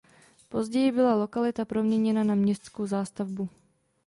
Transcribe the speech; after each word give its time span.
Později 0.49 0.91
byla 0.91 1.15
lokalita 1.15 1.65
proměněna 1.65 2.23
na 2.23 2.35
městskou 2.35 2.87
zástavbu. 2.87 3.49